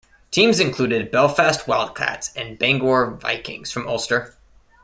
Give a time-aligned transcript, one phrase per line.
[0.31, 4.35] Teams included Belfast Wildcats and Bangor Vikings from Ulster.